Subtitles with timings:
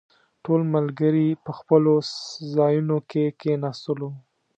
[0.43, 1.93] ټول ملګري په خپلو
[2.55, 4.09] ځايونو کې کښېناستلو.